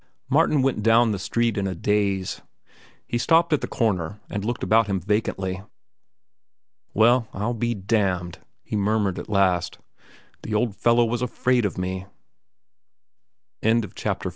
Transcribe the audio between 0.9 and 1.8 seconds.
the street in a